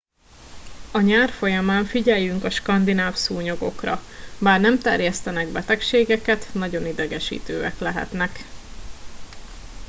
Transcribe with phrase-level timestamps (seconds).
[0.91, 4.01] a nyár folyamán figyeljünk a skandináv szúnyogokra
[4.39, 8.45] bár nem terjesztenek betegségeket nagyon idegesítőek lehetnek